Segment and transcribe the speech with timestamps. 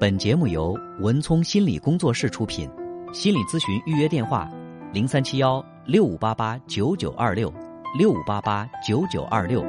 [0.00, 2.66] 本节目由文聪心理工作室出品，
[3.12, 4.50] 心理咨询预约电话：
[4.94, 7.52] 零三七幺六五八八九九二六
[7.98, 9.62] 六五八八九九二六。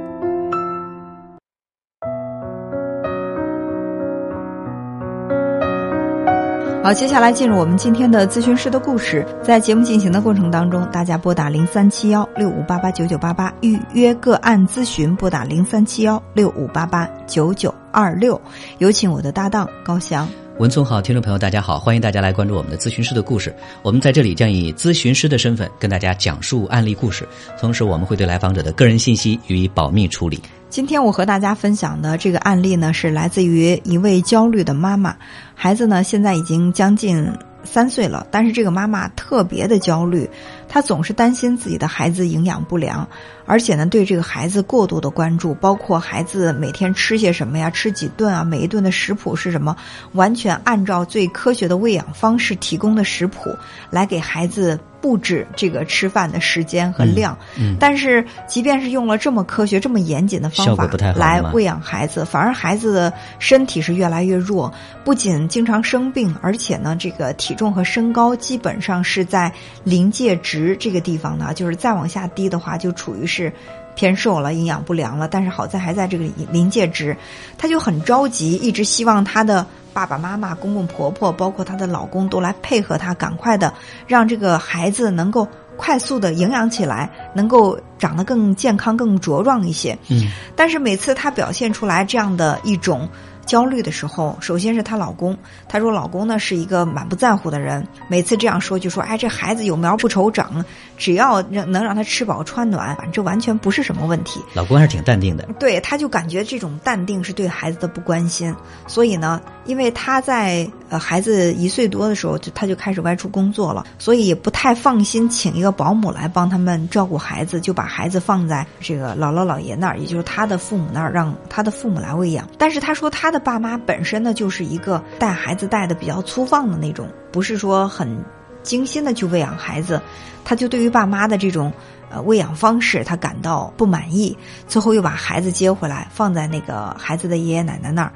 [6.83, 9.23] 好，接下来进入我们今天的咨询师的故事。
[9.43, 18.41] 在节目进行的过程当中，大家拨打零三七幺六五八八九九八八预约个案咨询，拨打零三七幺六五八八九九二六。
[18.79, 20.27] 有请我的搭档高翔。
[20.57, 23.55] 文聪好，听众朋友大家好，欢迎大家来关注我们的咨询师的故事。
[23.83, 27.27] 我们在这里将以咨询师的身份跟大家讲述案例故事，
[27.59, 30.41] 同时我们会对来访者的个人信息予以保密处理。
[30.71, 35.13] 今天我和大家分享的这个案例呢，是来自于一位焦虑的妈妈，
[35.53, 37.29] 孩子呢现在已经将近
[37.65, 40.29] 三岁了，但是这个妈妈特别的焦虑，
[40.69, 43.05] 她总是担心自己的孩子营养不良，
[43.45, 49.75] 而且呢对这个孩子过度的关注，包括孩子每天吃些什么呀，吃几顿啊，每一顿的食谱是什么，
[50.13, 53.53] 完全按照最科学的喂养方式提供的食谱
[53.89, 54.79] 来给孩子。
[55.01, 64.71] 布置这个吃饭的时间和量，嗯，但是即便是用了这么科学、这么严谨的方法来喂养孩子，反而孩子的身体是越来越弱，
[65.03, 69.51] 不仅经常生病，而且呢，这个体重和身高基本上是在
[69.83, 73.51] 临界值这个地方呢，就是再往下低的话，就处于是
[73.95, 75.27] 偏瘦了、营养不良了。
[75.27, 77.15] 但是好在还在这个临界值，
[77.57, 79.65] 她就很着急，一直希望她的。
[79.93, 83.73] 爸爸妈妈、公公婆婆，包括她的老公，都来配合她，赶快的
[84.07, 89.97] 让这个孩子能够快速的营养起来，能够长得更健康、更茁壮一些。
[90.07, 93.09] 嗯，但是每次她表现出来这样的一种。
[93.51, 95.37] 焦虑的时候，首先是她老公。
[95.67, 100.63] 她说：“老公呢是一个满不在乎的人，每次这样说就说，哎，这孩子有苗不愁长，
[100.95, 105.45] 只要让能让他吃饱穿暖，这完全不是什么问题。”老公还是挺淡定的。
[105.59, 108.55] 对，他就感觉这种淡定是对孩子的不关心。
[108.87, 122.47] 所以呢，因为他在呃孩子一岁多的时候，就他就开始外出工作了，所以也不太放心请一个保姆来帮他们照顾孩子，就把孩子放在这个姥姥姥爷那儿，也就是他的父母那儿，让他的父母来喂养。
[122.57, 123.40] 但是他说他的。
[123.43, 128.23] 爸妈本身呢，就是一个带孩子带的比较粗放的那种，不是说很
[128.63, 130.01] 精心的去喂养孩子，
[130.45, 131.71] 他就对于爸妈的这种
[132.09, 134.37] 呃喂养方式，他感到不满意，
[134.67, 138.13] 最后又把孩子接回来，放在那个孩子的爷爷奶奶那儿，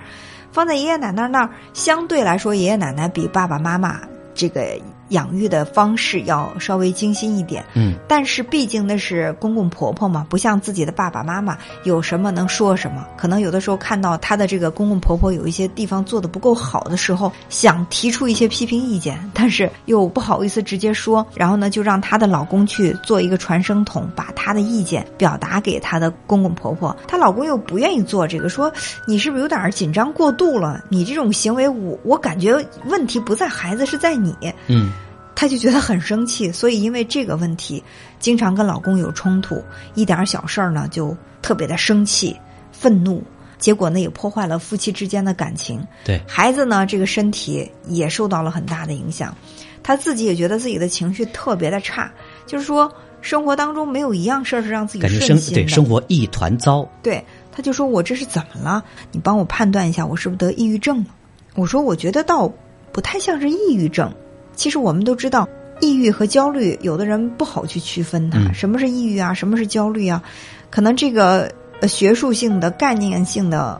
[0.52, 4.00] 放在爷爷奶奶那儿，相对来说，爷爷奶奶比爸爸妈妈
[4.34, 4.62] 这个。
[5.10, 13.06] 养育的方式要稍微精心一点，嗯，但是毕竟那是公公婆婆嘛，不像自己的爸爸妈妈，有什么能说什么。
[13.16, 26.96] 可能有的时候看到他的这个公公婆婆有一些地方做的不够好的时候，想提出一些批评意见，但是又不好意思直接说，然后呢，就让她的老公去做一个传声筒，把她的意见表达给她的公公婆婆。
[27.08, 28.72] 她老公又不愿意做这个，说
[29.06, 30.84] 你是不是有点紧张过度了？
[30.90, 32.56] 你这种行为，我我感觉
[32.86, 34.36] 问题不在孩子，是在你，
[34.68, 34.92] 嗯。
[35.36, 37.84] 她就觉得很生气，所以因为这个问题，
[38.20, 39.62] 经常跟老公有冲突，
[39.94, 42.36] 一点小事儿呢就特别的生气、
[42.72, 43.22] 愤怒，
[43.60, 45.86] 结果呢也破坏了夫妻之间的感情。
[46.06, 49.36] 对孩子呢，这个身体也受到了很大的影响，
[49.84, 52.10] 她自己也觉得自己的情绪特别的差，
[52.48, 52.92] 就是说
[53.22, 56.88] 生活当中没有一样事儿是让自己感觉生对生活一团糟。
[57.04, 58.84] 对，她就说我这是怎么了？
[59.12, 61.08] 你帮我判断一下，我是不是得抑郁症了？
[61.56, 62.52] 我说我觉得倒
[62.94, 64.14] 不太像是抑郁症。
[64.56, 65.48] 其实我们都知道，
[65.82, 68.52] 抑郁和焦虑，有的人不好去区分它。
[68.54, 69.34] 什么是抑郁啊？
[69.34, 70.24] 什么是焦虑啊？
[70.70, 71.52] 可能这个
[71.88, 73.80] 学术性的、概念性的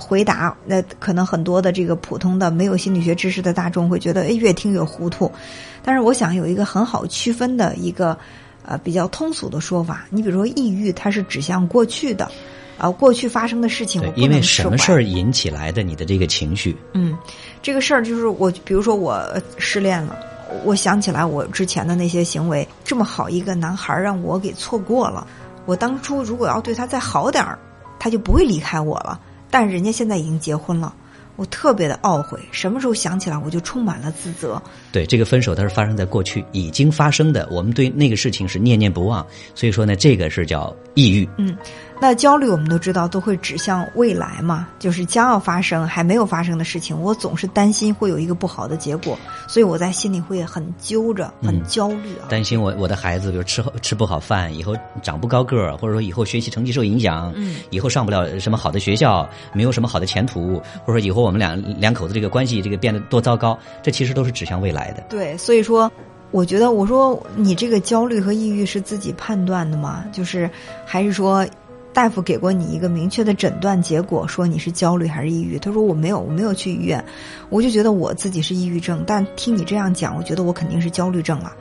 [0.00, 5.30] 回答，那可能很多的这个普通的没有心理学知识的大众会觉得，哎，越听越糊涂。
[5.82, 8.18] 但是我想有一个很好区分的一个
[8.64, 10.06] 呃比较通俗的说法。
[10.10, 12.28] 你比如说，抑郁它是指向过去的，
[12.76, 16.76] 啊，过去发生的事情，因为什么事儿引起来的你的这个情绪？
[16.92, 17.16] 嗯。
[17.66, 19.20] 这个事儿就是我，比如说我
[19.58, 20.16] 失恋了，
[20.62, 25.26] 我想起来我之前的那些行为，这么好一个男孩让我给错过了。
[25.64, 27.58] 我当初如果要对他再好点儿，
[27.98, 29.18] 他就不会离开我了。
[29.50, 30.94] 但人家现在已经结婚了，
[31.36, 32.38] 我特别的懊悔。
[32.50, 34.60] 什么时候想起来我就充满了自责。
[34.90, 39.24] 对，这个分手它是发生在过去已经发生的，我们对那个事情是念念不忘，
[39.54, 41.28] 所以说呢，这个是叫抑郁。
[41.36, 41.56] 嗯。
[41.98, 49.18] 那焦虑我们都知道都会指向未来嘛，就是将要发生还没有发生的事情，我总是担心会有一个不好的结果，
[49.48, 52.28] 所以我在心里会很揪着，很焦虑啊。
[52.28, 65.04] 担心我我的孩子，比如吃吃不好饭，以后长不高个儿，或者说以后学习成绩受影响，嗯，以后上不了什么好的学校，没有什么好的前途，或者说以后我们两两口子这个关系这个变得多糟糕，这其实都是指向未来的。
[65.08, 65.90] 对，所以说，
[66.30, 70.04] 我觉得我说你这个焦虑和抑郁是自己判断的吗？
[70.12, 70.48] 就是
[70.84, 71.46] 还是说？
[71.96, 75.58] 大夫给过你一个明确的诊断结果，说你是焦虑还是抑郁？
[75.58, 77.02] 他说我没有，我没有去医院，
[77.48, 81.54] 我就觉得我自己是抑郁症，但听你这样讲，我觉得我肯定是焦虑症了。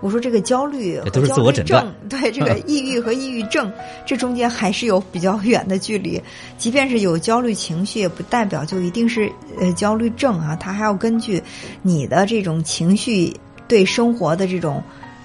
[0.00, 3.68] 我说这个焦虑和都是自我诊断，对这个抑郁和抑郁症，
[4.06, 6.22] 这中间还是有比较远的距离。
[6.56, 9.28] 即便是有焦虑情绪，也不代表就一定是
[9.58, 11.42] 呃焦虑症啊，它还要根据
[11.82, 14.80] 你的这种情绪对生活的这种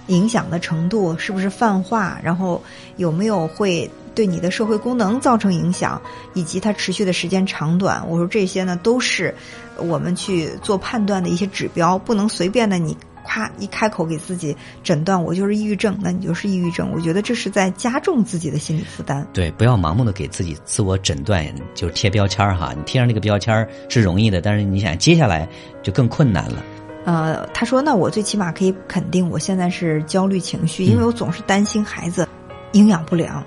[0.08, 2.62] 影响的程度，是不是泛化，然后
[2.98, 6.02] 有没有会对你的社会功能造成影响，
[6.34, 8.08] 以及它持续的时间长短。
[8.08, 9.34] 我说这些呢，都是
[9.78, 12.96] 我们去做判断的一些指标，不能随便的你。
[13.28, 13.52] 啪！
[13.58, 16.92] 一开口给自己诊断，我就是抑郁症，那你就是抑郁症。
[16.94, 19.28] 我觉得这是在加重自己的心理负担。
[19.34, 21.44] 对，不要盲目的给自己自我诊断，
[21.74, 22.72] 就是贴标签儿哈。
[22.78, 25.50] 你贴上这个标签儿是容易的，但是你想接下来
[25.82, 26.64] 就更困难了。
[27.06, 32.28] 呃，他说：“那我最起码可以肯定，我现在是焦虑情绪，因为我总是担心孩子
[32.74, 33.42] 营养不良。”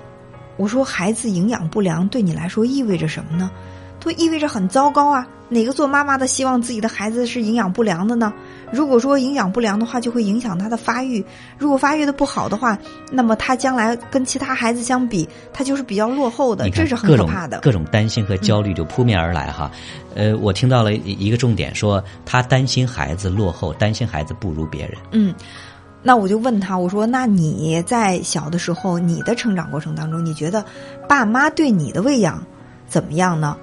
[0.57, 3.51] 我说：“孩子营养不良对你来说意味着什么呢？”
[4.01, 5.27] 都意味着很糟糕啊！
[5.49, 8.33] 哪个做妈妈的希望自己的孩子是营养不良的呢？
[8.71, 11.23] 如果说营养不良的话，就会影响他的发育。
[11.57, 12.77] 如果发育的不好的话，
[13.11, 16.69] 那么他将来跟其他孩子相比，他就是比较落后的。
[16.69, 17.59] 这是很可怕的。
[17.61, 19.71] 各种担心和焦虑就扑面而来哈。
[20.15, 24.97] 呃，我听到了一个重点，说他担心孩子落后，担心孩子不如别人。
[25.11, 25.33] 嗯，
[26.03, 30.63] 那我就问他，我说：那你在小的时候，你的成长过程当中，你觉得
[31.07, 32.43] 爸妈对你的喂养
[32.87, 33.57] 怎么样呢？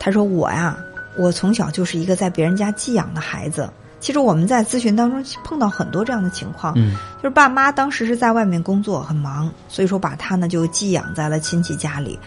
[0.00, 0.76] 他说：“我呀，
[1.16, 3.70] 我从小就是一个在别人家寄养的孩子。
[4.02, 12.18] 其实我们在咨询当中碰到很多这样的情况，嗯，就是爸妈当时是在外面工作很忙，所以说把他呢就寄养在了亲戚家里。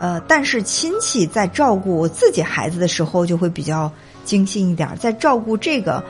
[0.00, 3.90] 呃，但是亲戚在照顾自己孩子的时候就会比较
[4.24, 6.02] 精心一点，在照顾这个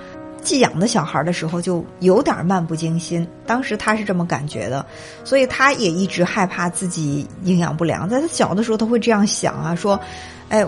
[0.42, 3.28] 寄养的小孩的时候就有点漫不经心。
[3.46, 4.84] 当时他是这么感觉的，
[5.24, 8.08] 所以他也一直害怕自己营养不良。
[8.08, 10.00] 在他小的时候，他会这样想啊，说，
[10.48, 10.66] 哎。”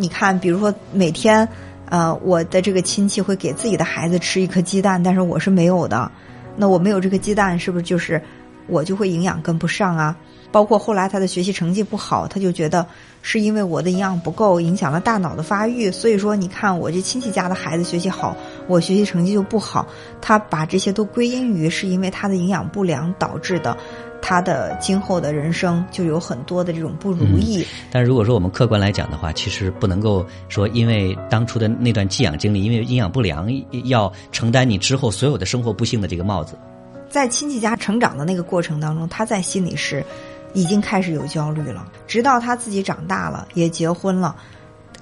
[0.00, 1.48] 你看，比如说每天，
[1.90, 6.10] 呃，我的这个亲戚会给自己的孩子吃一颗鸡蛋，但是我是没有的。
[6.56, 8.20] 那我没有这个鸡蛋，是不是就是
[8.66, 10.16] 我就会营养跟不上啊？
[10.50, 12.86] 包括后来他的学习成绩不好，他就觉得
[13.22, 15.90] 是因为我的营养不够，影响了大脑的发育。
[15.90, 18.36] 所以说，你看我这亲戚家的孩子学习好，
[18.66, 19.86] 我学习成绩就不好。
[20.20, 23.76] 他把这些都归因于是因为他的营养不良导致的。
[24.20, 27.64] 他的今后的人生就有很多的这种不如意。
[27.88, 33.48] 但如果说我们客观来讲的话，其实不能够说因为当初的那段寄养经历，因为营养不良，
[33.84, 36.58] 要承担你之后所有的生活不幸的这个帽子。
[37.08, 40.04] 在亲戚家成长的那个过程当中，他在心里是
[40.54, 41.86] 已经开始有焦虑了。
[42.06, 44.34] 直到他自己长大了，也结婚了。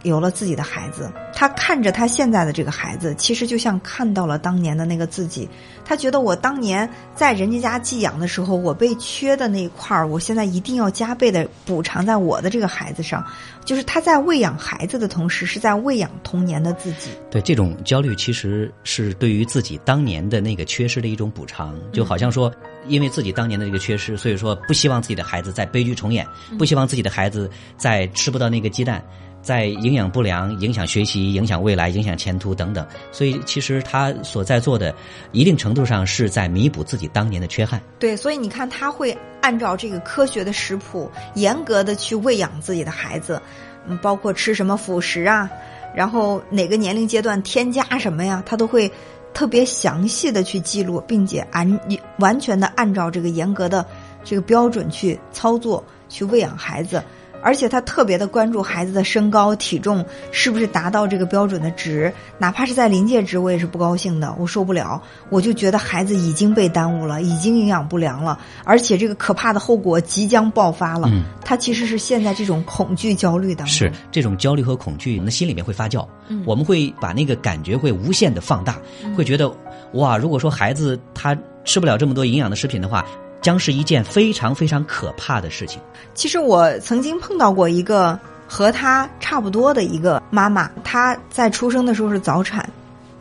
[0.06, 5.48] 有了自己的孩子，他看着他现在的这个孩子，其实就像看到了当年的那个自己。
[5.84, 13.24] 他觉得我当年在人家家寄养的时候，我被缺的那一块儿，我现在一定要加倍的补偿在我的这个孩子上。
[13.64, 17.10] 就是他在喂养孩子的同时，是在喂养童年的自己。
[17.28, 21.76] 对这种焦虑，其实是对于自己当年的那个缺失的一种补偿。
[21.92, 22.52] 就好像说，
[22.86, 26.24] 因为自己当年的这个缺失，所以说不希望自己的孩子再悲剧重演，
[26.56, 29.04] 不希望自己的孩子再吃不到那个鸡蛋。
[29.46, 34.93] 在营养不良、影响学习、影响未来、影响前途等等，所以其实他所在做的，
[35.31, 37.81] 一定程度上是在弥补自己当年的缺憾。
[37.96, 43.40] 对，所以你看，他会按照这个科学的食谱，严格的去喂养自己的孩子，
[43.87, 45.49] 嗯，包括吃什么辅食啊，
[45.94, 48.90] 然后哪个年龄阶段添加什么呀，他都会
[49.32, 51.80] 特别详细的去记录，并且按
[52.18, 53.87] 完全的按照这个严格的
[54.25, 57.00] 这个标准去操作，去喂养孩子。
[57.46, 65.00] 而且他特别的关注孩子的身高体重是不是达到这个标准的值，哪怕是在临界值，我也是不高兴的，我受不了，
[65.30, 71.08] 我就觉得孩子已经被耽误了，已经营养不良了，而且这个可怕的后果即将爆发了。
[71.44, 76.04] 他其实是现在这种恐惧焦虑当中，是这种焦虑和恐惧，那心里面会发酵，
[76.44, 78.76] 我们会把那个感觉会无限的放大，
[79.16, 79.48] 会觉得
[79.92, 81.32] 哇，如果说孩子他
[81.64, 83.06] 吃不了这么多营养的食品的话。
[83.46, 85.80] 将是一件非常非常可怕的事情。
[86.14, 92.68] 其实我曾经碰到过一个和她差不多的一个妈妈，她在出生的时候是早产，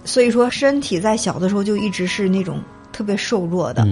[0.03, 2.60] 所以说身体在小的时候就一直是那种
[2.91, 3.86] 特别瘦弱的，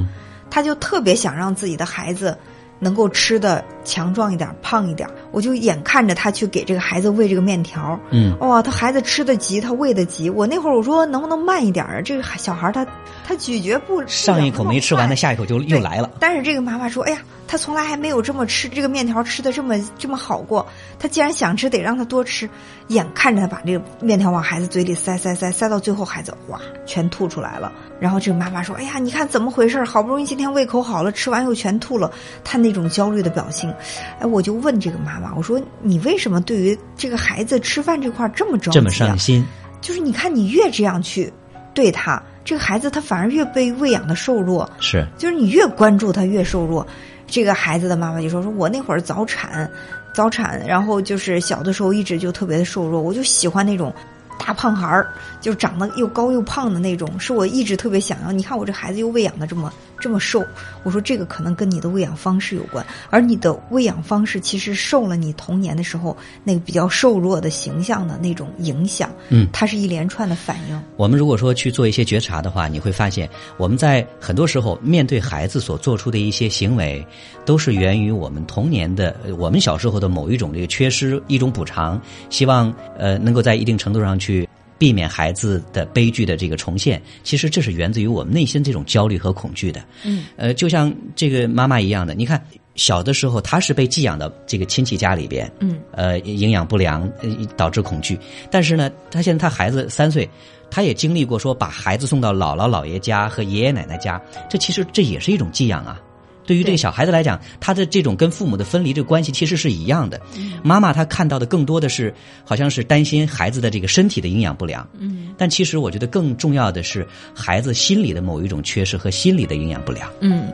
[0.49, 2.35] 她就特别想让自己的孩子。
[2.79, 7.97] 能够吃的强壮一点、胖一点，我就眼看着他去给这个孩子喂这个面条。
[8.11, 10.29] 嗯，哇，他孩子吃的急，他喂的急。
[10.29, 12.01] 我那会儿我说能不能慢一点啊？
[12.03, 12.85] 这个小孩他
[13.25, 16.09] 他咀嚼不上一口没吃完，他下一口就又来了。
[16.19, 20.65] 但是这个妈妈说：“哎呀。”他从来还没有这么吃这个面条吃的这么这么好过。
[20.97, 22.49] 他既然想吃，得让他多吃。
[22.87, 27.71] 眼看着他把这个面条往孩子嘴里塞塞塞塞到最后，孩子哇全吐出来了。
[27.99, 29.83] 然后这个妈妈说：“哎呀，你看怎么回事？
[29.83, 32.11] 好不容易今天胃口好了，吃完又全吐了。”
[32.43, 33.71] 他那种焦虑的表情，
[34.19, 38.81] 哎，我就问这个妈妈，我说你为什么对于这个孩子吃饭这块儿这么着急、啊？
[38.81, 39.45] 这么上心，
[39.79, 41.31] 就是你看你越这样去
[41.75, 44.69] 对他，这个孩子他反而越被喂养的瘦弱。
[44.79, 46.85] 是就是你越关注他越瘦弱。
[47.25, 49.67] 这个孩子的妈妈就说：“说我那会儿早产，
[50.13, 53.91] 早产，然后就是小的时候一直就特别的瘦弱，我就喜欢那种
[54.37, 55.07] 大胖孩儿，
[55.41, 58.31] 就长得又高又胖的那种，是我一直特别想要。
[58.31, 59.73] 你看我这孩子又喂养的这么
[60.03, 60.45] 这么瘦，
[60.83, 69.09] 我说这个可能跟你的喂养方式有关，而你的喂养方式其实受了你童年的时候那个比较瘦弱的形象的那种影响。
[69.29, 70.77] 嗯它是一连串的反应。
[70.97, 77.05] 我们如果说去做一些觉察的话，你会发现我们在很多时候面对孩子所做出的一些行为，
[77.45, 84.49] 都是源于我们童年的、呃我们小时候的某一种这个缺失，一种补偿，希望呃能够在一定程度上去。
[84.77, 89.83] 避免孩子的悲剧的这个重现，其实这是源自于我们内心这种焦虑和恐惧的。
[90.03, 92.43] 嗯，呃，就像这个妈妈一样的，你看
[92.75, 98.19] 小的时候她是被寄养到这个亲戚家里边，嗯，呃，营养不良呃导致恐惧，
[98.51, 100.27] 但是呢，她现在她孩子三岁，
[100.69, 106.01] 她也经历过说把孩子送到姥姥姥爷家和爷爷奶奶家，这其实这也是一种寄养啊。
[106.45, 110.19] 对于这个小孩子来讲，他的这种跟父母的分离这个关系其实是一样的。
[110.63, 114.87] 妈妈她看到的更多的是，好像是担心孩子的这个身体的营养不良。
[114.99, 120.07] 嗯但其实我觉得更重要的是孩子心理的某一种缺失和心理的营养不良。
[120.19, 120.53] 嗯，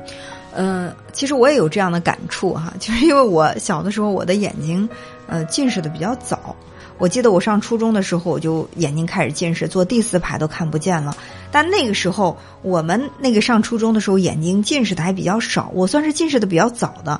[0.53, 4.87] 呃，其实我也有这样的感触哈，就是因为我小的时候我的眼睛
[5.27, 6.55] 呃近视的比较早。
[6.99, 11.15] 我记得我上初中的时候，我就眼睛开始近视，坐第四排都看不见了。
[11.49, 17.19] 但那个时候，我们那个上初中的时候，眼睛近视的还比较少，我算是近视的比较早的。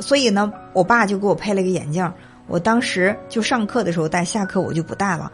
[0.00, 2.12] 所以呢，我爸就给我配了一个眼镜，
[2.48, 5.30] 我当时就上课的时候戴，下课我就不戴了。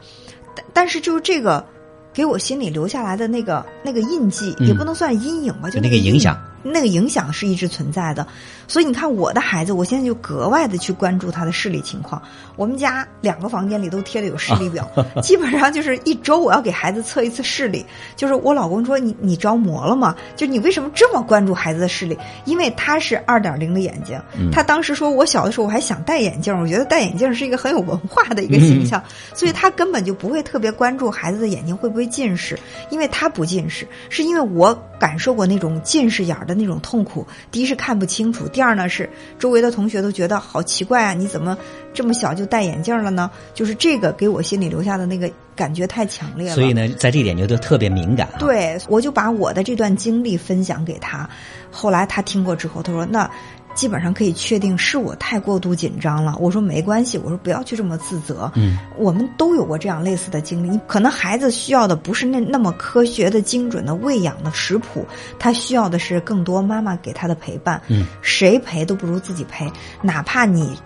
[0.54, 1.64] 但但是就是这个，
[2.12, 8.26] 给我心里留下来的那个那个印记，嗯也不能算阴影吧，就就那个影响，那个影响是一直存在的。
[8.66, 12.20] 所以你看，我的孩子，我现在就格外的去关注他的视力情况。
[12.54, 14.86] 我们家两个房间里都贴的有视力表，
[15.22, 17.84] 基本上就是一周我要给孩子测一次视力。
[18.14, 20.14] 就是我老公说你你着魔了吗？
[20.36, 22.18] 就你为什么这么关注孩子的视力？
[22.44, 29.02] 因为他是二点零的眼睛，嗯他当时说我小的时候我还想戴眼镜，我觉得戴眼镜是一个很有文化的一个形象，
[29.34, 32.58] 所以他根本就不会特别关注孩子的眼睛会不会近视，
[32.90, 37.24] 因为他不近视，是因为我感受过那种近视眼儿的那种痛苦。
[37.52, 41.56] 第一是看不清楚，第二呢是周围的同学都觉得好奇怪啊，你怎么
[41.94, 43.30] 这么小就戴眼镜了呢？
[43.54, 46.54] 就是这个给我心里留下的那个感觉太强烈了。
[46.56, 48.38] 所以呢，在这一点就都特别敏感啊。
[48.40, 51.28] 对，我就把我的这段经历分享给他。
[51.70, 53.30] 后来他听过之后，他说：“那
[53.78, 58.50] 基本上可以确定是我太过度紧张了。”我说：“没关系，我说不要去这么自责。
[58.56, 60.68] 嗯，我们都有过这样类似的经历。
[60.70, 65.06] 你可能孩子需要的不是那那么科学的、精准的喂养的食谱，
[65.38, 67.80] 他需要的是更多妈妈给他的陪伴。
[67.86, 69.70] 嗯，谁陪都不如自己陪，
[70.02, 70.76] 哪怕你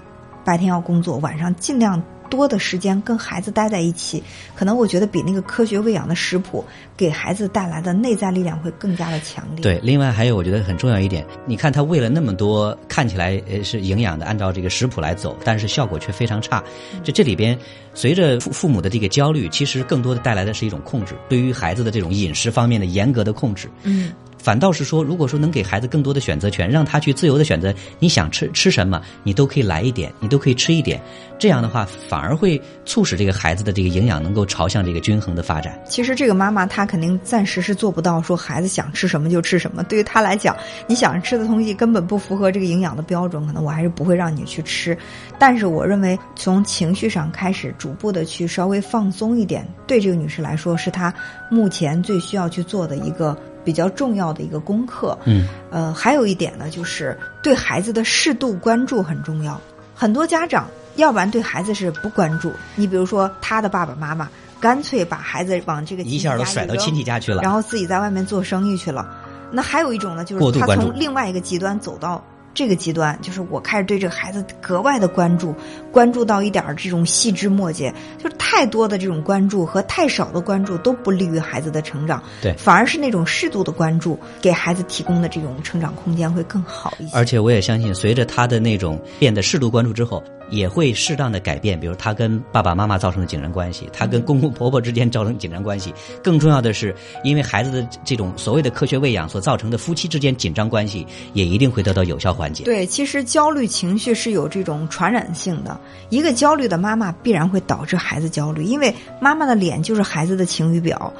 [0.44, 2.02] 白天要工作，晚上尽量。
[2.32, 4.22] 多的时间跟孩子待在一起，
[4.54, 6.64] 可能我觉得比那个科学喂养的食谱
[6.96, 9.60] 给孩子带来的内在力量会更加的强烈。
[9.60, 16.64] 对，另外还有我觉得很重要一点，你看他喂了那么多看起来呃是营养的，按照这个食谱来走，但是效果却非常差。
[17.04, 17.58] 就这里边
[17.92, 23.68] 随着父父母的这个焦虑，其实更多的带来的是一种控制，对于孩子的这种饮食方面的严格的控制。
[23.82, 24.10] 嗯，
[24.42, 31.00] 反倒是说，如果说能给孩子更多的选择权，让他去自由的选择，你想吃吃什么，你都可以来一点，你都可以吃一点。
[31.38, 35.80] 这样的话，反而会促使这个孩子的这个营养能够朝向这个均衡的发展。
[35.88, 39.82] 其实这个妈妈她肯定暂时是做不到说孩子想吃什么就吃什么。
[39.84, 40.56] 对于她来讲，
[40.88, 44.96] 你想吃的东西根本不符合这个营养的标准，可能我还是不会让你去吃。
[45.38, 51.12] 但是我认为，从情绪上开始，逐步的去稍微放松一点，对这个女士来说，是她
[51.50, 55.16] 目前最需要去做的一个比较重要的一个功课。
[55.24, 59.60] 嗯，呃，还有一点呢，就是对孩子的适度关注很重要。
[59.94, 60.66] 很多家长，
[60.96, 62.52] 要不然对孩子是不关注。
[62.74, 64.28] 你比如说，他的爸爸妈妈
[64.60, 69.08] 干脆把孩子往这个一下都甩到亲戚家去了，然后自己在外面做生意去了。
[69.50, 75.54] 那还有一种呢，就是他从另外一个极端走到这个极端，就是我开始对这个孩子格外的关注，
[75.90, 77.92] 关注到一点儿这种细枝末节，
[78.22, 82.22] 就是太多的这种关注和太少的关注都不利于孩子的成长。
[82.42, 87.16] 对反而是那种适度的关注，给孩子提供的这种成长空间会更好一些。
[87.16, 95.92] 而且我也相信，随着他的那种变得适度关注之后，也会适当的改变，比如他跟爸爸妈妈造成的紧张关系，他跟公公婆婆之间造成紧张关系。
[96.22, 96.94] 更重要的是，
[97.24, 102.64] 因为孩子的这种所谓的科学喂养所造成的夫妻之间紧张关系，也一定会得到有效缓解。
[102.64, 105.80] 对，其实焦虑情绪是有这种传染性的。
[106.10, 111.12] 一个焦虑的妈妈必然会导致孩子焦虑，因为妈妈的脸就是孩子的晴雨表。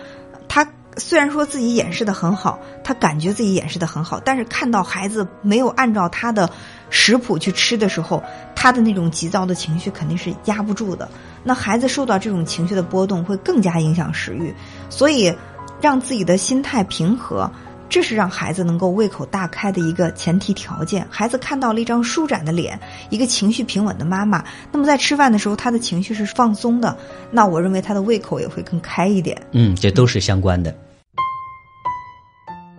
[0.47, 6.51] 她虽然说自己掩饰的很好，她感觉自己掩饰的很好，但是看到孩子没有按照她的
[6.95, 8.23] 食谱去吃的时候，
[8.55, 11.09] 他的那种急躁的情绪肯定是压不住的。
[11.43, 14.55] 那孩子受到这种情绪的波动，会更加影响食欲。
[14.91, 15.35] 所以，
[15.81, 17.51] 让自己的心态平和，
[17.89, 21.07] 这是让孩子能够胃口大开的一个前提条件。
[21.11, 26.95] 孩子看到了一张舒展的脸，一个情绪平稳的妈妈，那么在吃饭的时候，他的情绪是放松的，
[27.31, 29.41] 那我认为他的胃口也会更开一点。
[29.53, 30.73] 嗯，这都是相关的。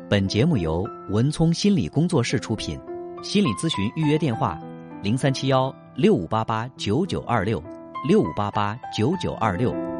[0.08, 2.79] 本节目由文聪心理工作室出品，
[3.24, 4.60] 心理咨询预约电话：
[5.01, 7.63] 零三七幺六五八八九九二六
[8.06, 9.92] 六五八八九九二六。